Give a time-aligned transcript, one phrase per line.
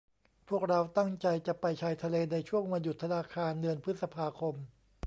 [0.49, 4.55] พวกเราตั้งใจจะไปชายทะเลในช่วงวันหยุดธนาคารเดือนพฤษภาคม